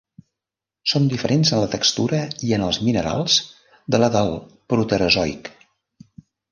Són 0.93 1.03
diferents 1.11 1.51
en 1.57 1.61
la 1.65 1.67
textura 1.75 2.21
i 2.49 2.55
en 2.59 2.65
els 2.69 2.81
minerals 2.89 3.39
de 3.97 4.01
la 4.05 4.13
del 4.19 4.35
Proterozoic. 4.75 5.55